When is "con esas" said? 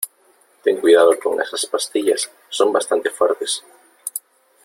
1.23-1.67